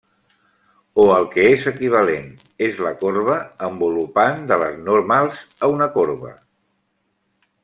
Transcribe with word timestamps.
O 1.01 1.03
el 1.17 1.27
que 1.35 1.43
és 1.49 1.67
equivalent, 1.71 2.25
és 2.69 2.81
la 2.87 2.95
corba 3.03 3.37
envolupant 3.69 4.43
de 4.53 4.61
les 4.65 4.83
normals 4.91 5.47
a 5.69 5.75
una 5.79 5.93
corba. 5.99 6.35